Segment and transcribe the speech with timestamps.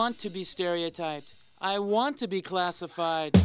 [0.00, 1.34] want to be stereotyped.
[1.60, 3.36] I want to be classified.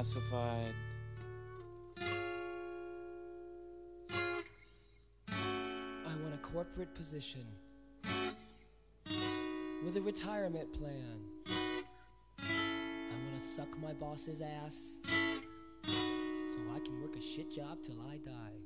[0.00, 0.72] classified.
[5.28, 7.44] I want a corporate position
[9.84, 11.20] with a retirement plan.
[12.38, 18.00] I want to suck my boss's ass so I can work a shit job till
[18.10, 18.59] I die.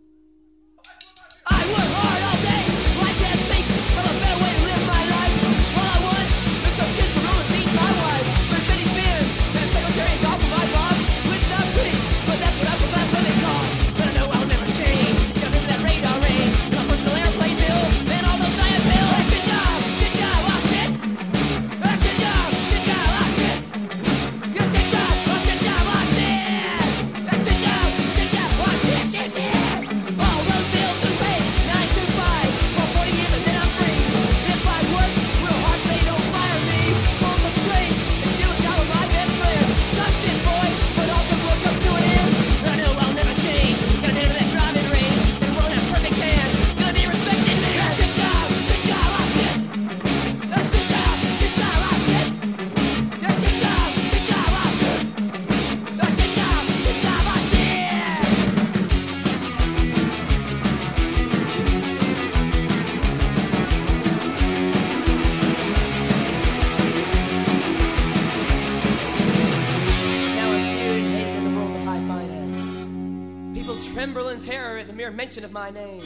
[75.05, 76.01] mere mention of my name.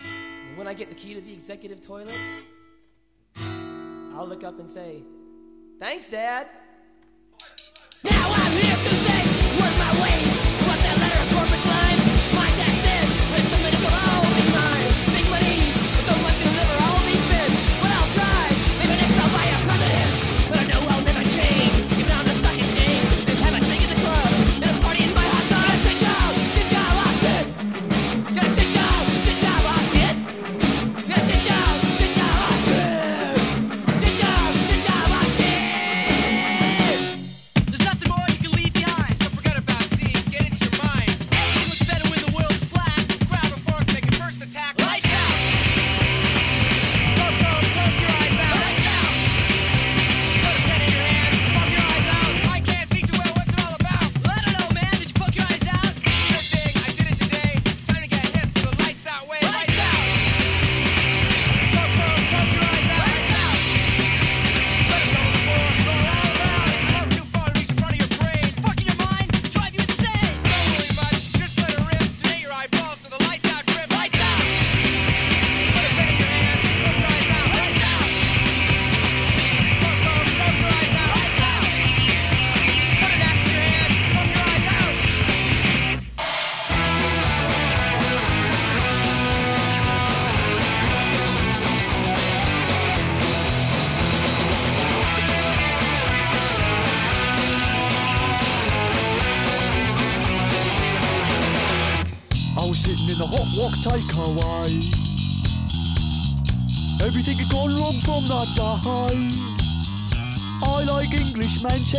[0.00, 2.18] And when I get the key to the executive toilet,
[4.14, 5.04] I'll look up and say,
[5.78, 6.48] Thanks, Dad.
[8.02, 10.27] Now I'm here to say, work my way.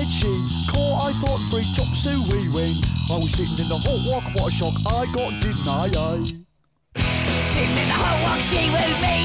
[0.10, 0.42] itchy.
[0.68, 2.84] Caught, I thought, free chop suey wing.
[3.10, 5.86] I was sitting in the hot walk, what a shock I got, didn't I?
[5.94, 6.18] I?
[7.46, 9.18] Sitting in the hot walk, she was me.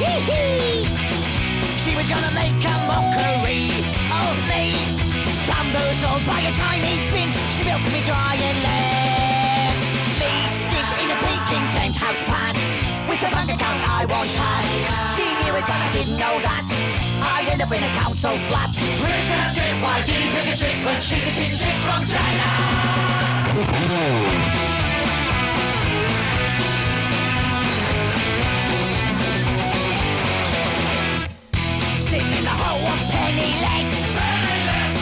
[0.00, 0.88] Hee
[1.84, 3.68] She was gonna make a mockery
[4.08, 4.72] of me.
[5.46, 9.80] Bamboozled by a Chinese pint, she milked me dry and left.
[10.16, 12.56] Me stick in a Peking penthouse pad
[13.08, 14.64] with the bank account I once had.
[15.14, 16.81] She knew it, but I didn't know that.
[17.42, 18.72] I end up in a couch so flat.
[18.72, 22.06] Trick that shit, why did he pick a chick when she's a cheap chick from
[22.06, 22.46] China?
[32.12, 33.90] in the hole of penniless.
[34.14, 34.94] penniless.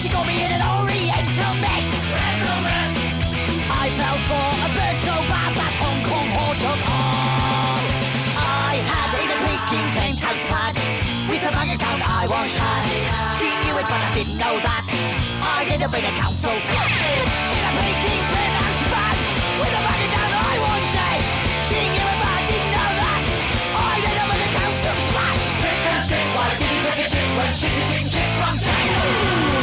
[0.00, 1.77] She got me in an oriental mess.
[12.38, 12.54] was
[13.38, 14.84] She knew it but I didn't know that
[15.42, 19.16] I did a bit of council flat In a Peking pen ass bag
[19.58, 21.14] With a bandit down I won't say
[21.66, 23.22] She knew it but I didn't know that
[23.74, 27.52] I did a bit of council flat Chick and shit, why did he pick a
[27.58, 29.57] shit from China?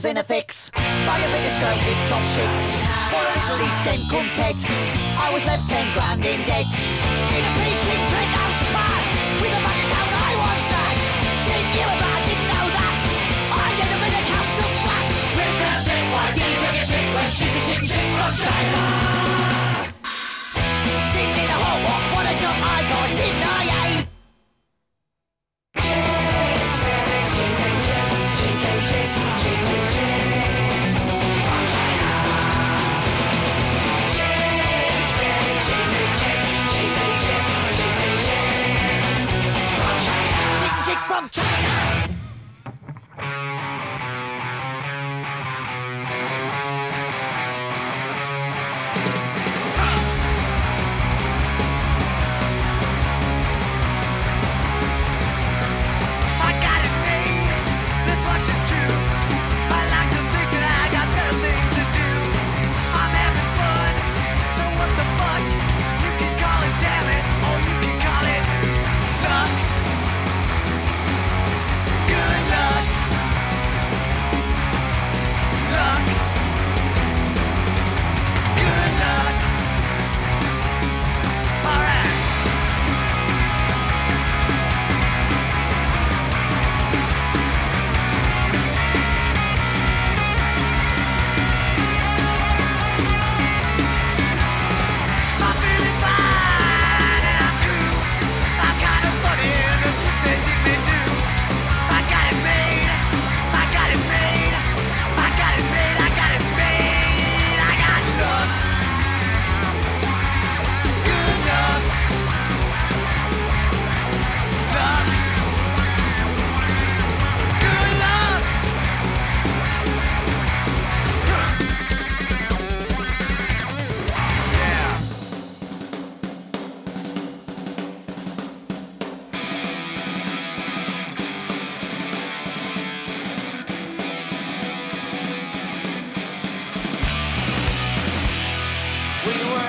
[0.00, 0.70] Was in a fix.
[1.04, 2.64] Buy a bigger skirt with chopsticks.
[3.12, 4.56] For a little East End crumpet.
[5.20, 6.72] I was left ten grand in debt.
[7.36, 9.04] In a Peking penthouse pad.
[9.44, 10.96] With a bank account I once had.
[11.44, 12.96] Seeing you about didn't know that.
[13.52, 15.04] I ended up in a council flat.
[15.36, 18.80] Drink and shit, why did you a chick when she's a chick chick from China?
[21.20, 23.69] Me the whole walk, what a shot I got, didn't I,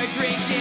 [0.02, 0.61] Were drinking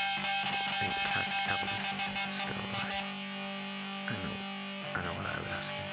[1.21, 1.85] ask Elvis
[2.33, 2.97] still alive.
[4.09, 4.37] I know,
[4.95, 5.85] I know what I would ask him.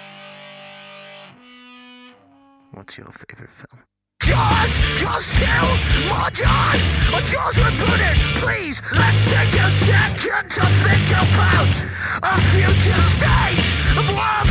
[2.72, 3.82] What's your favorite film?
[4.22, 4.72] Jaws!
[4.96, 5.44] Jaws 2!
[6.08, 6.80] More Jaws!
[7.12, 8.16] A Jaws rebooted!
[8.40, 11.74] Please, let's take a second to think about
[12.24, 13.66] a future state
[14.00, 14.48] of love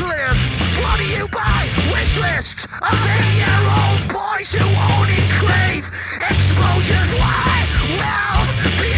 [0.00, 0.40] bliss.
[0.80, 1.68] What do you buy?
[1.92, 4.64] Wish lists of eight-year-old boys who
[4.96, 5.84] only crave
[6.24, 7.08] explosions.
[7.20, 7.68] Why?
[8.00, 8.89] Well,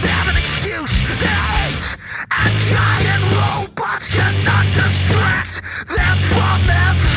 [0.00, 1.00] they have an excuse.
[1.20, 1.88] They're eight,
[2.30, 7.11] and giant robots cannot distract them from their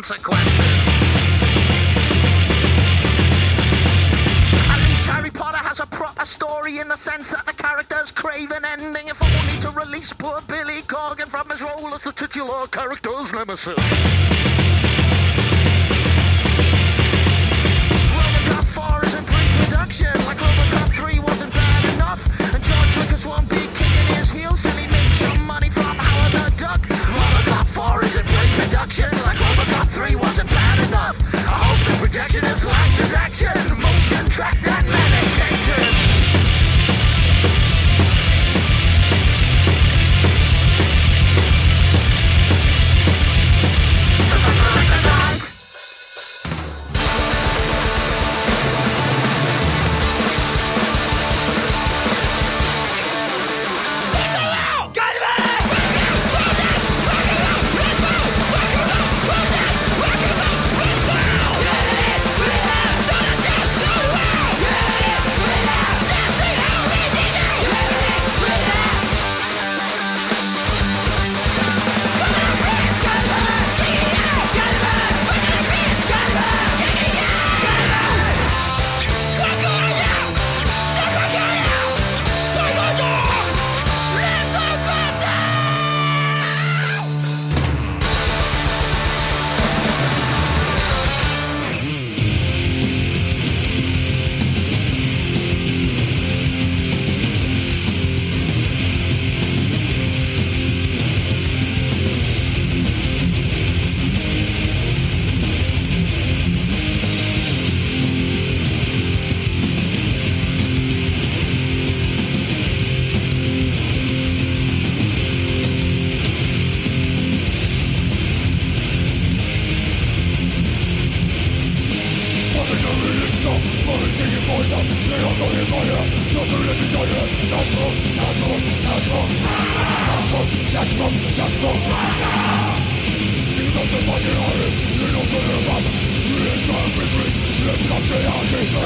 [0.00, 0.88] consequences.
[4.70, 8.50] At least Harry Potter has a proper story in the sense that the characters crave
[8.50, 12.66] an ending if only to release poor Billy Corgan from his role as the titular
[12.68, 13.76] character's nemesis.
[33.00, 33.79] This is action!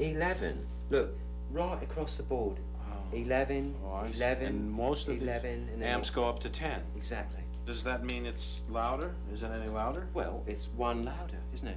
[0.00, 0.66] 11.
[0.90, 1.10] Look,
[1.52, 2.56] right across the board.
[2.80, 2.94] Ah.
[3.12, 6.80] 11, Oh, 11, And most of 11, and then amps go up to 10.
[6.96, 7.42] Exactly.
[7.66, 9.14] Does that mean it's louder?
[9.32, 10.06] Is it any louder?
[10.14, 11.76] Well, it's one louder, isn't it?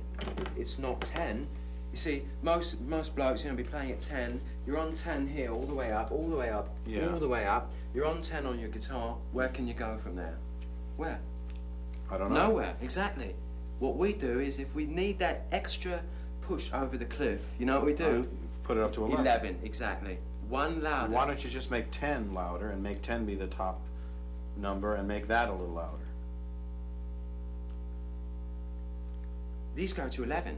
[0.58, 1.48] It's not 10.
[1.92, 4.42] You see, most most blokes, you know, be playing at 10.
[4.66, 7.10] You're on 10 here, all the way up, all the way up, Yeah.
[7.12, 7.72] all the way up.
[7.94, 9.16] You're on 10 on your guitar.
[9.32, 10.38] Where can you go from there?
[10.98, 11.20] Where?
[12.10, 12.48] I don't know.
[12.48, 13.36] Nowhere, exactly.
[13.80, 16.02] What we do is if we need that extra
[16.48, 18.28] push over the cliff, you know what we do?
[18.28, 19.22] Uh, put it up to 11.
[19.26, 20.18] 11, exactly.
[20.50, 21.12] One louder.
[21.14, 23.82] Why don't you just make 10 louder and make 10 be the top
[24.58, 25.98] number and make that a little louder?
[29.76, 30.58] These go to 11.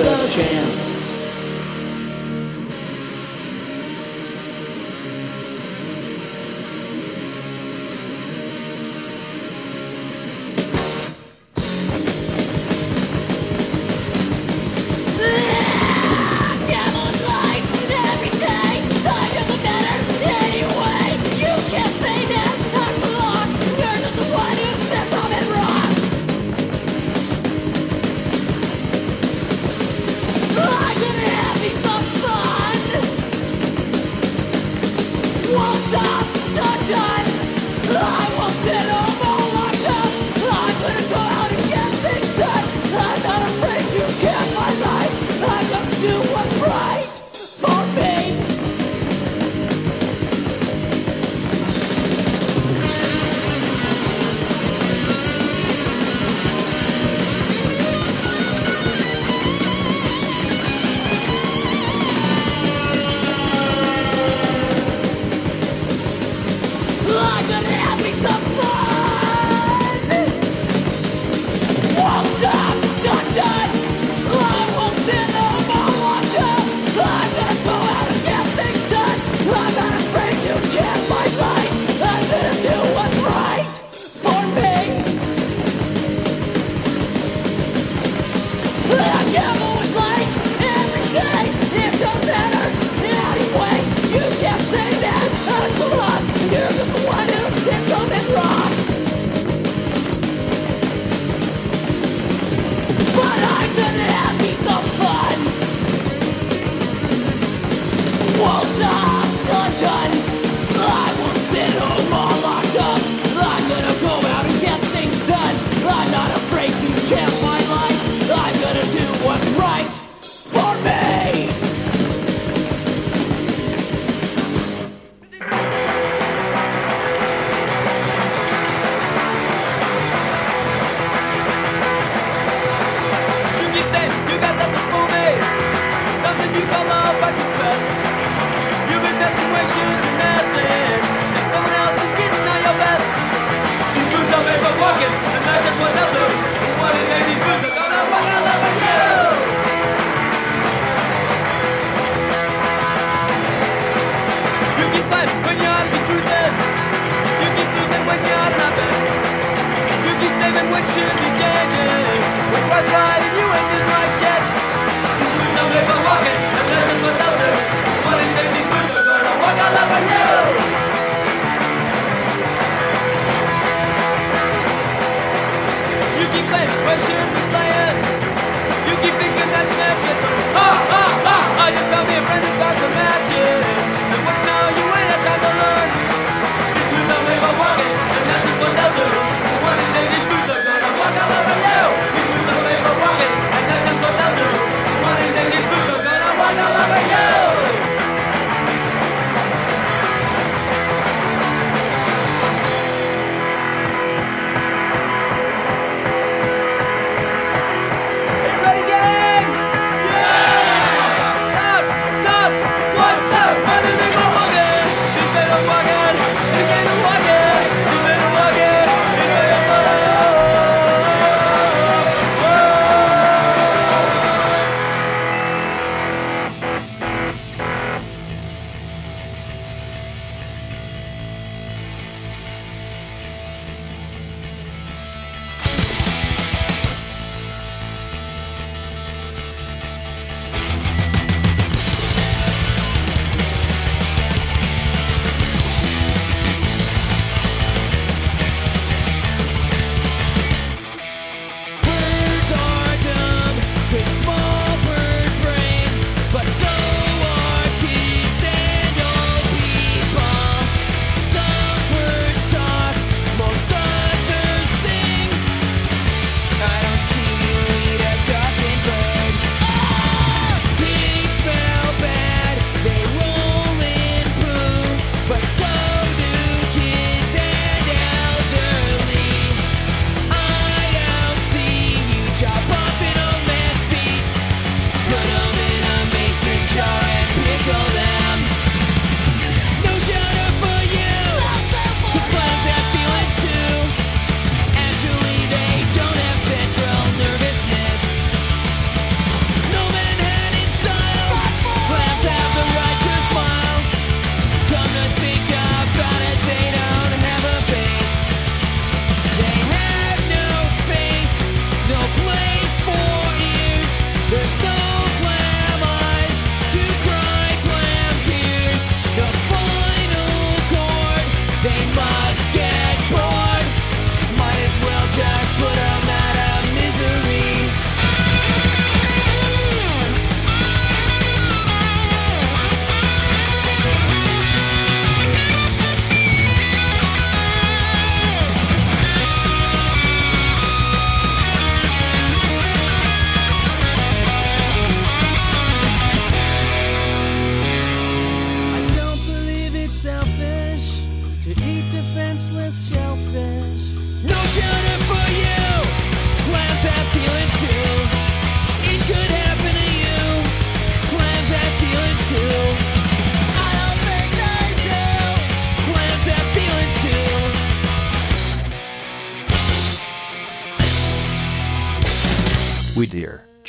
[0.00, 0.69] Is just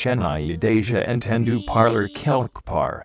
[0.02, 3.04] Chennai Deja and Tendu Parlor Kelkpar.